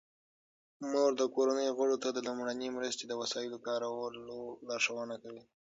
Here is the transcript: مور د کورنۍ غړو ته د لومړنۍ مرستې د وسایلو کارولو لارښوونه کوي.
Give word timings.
مور 0.91 1.11
د 1.17 1.23
کورنۍ 1.35 1.67
غړو 1.77 1.95
ته 2.03 2.09
د 2.13 2.17
لومړنۍ 2.27 2.69
مرستې 2.77 3.03
د 3.07 3.13
وسایلو 3.21 3.63
کارولو 3.67 4.37
لارښوونه 4.67 5.15
کوي. 5.23 5.43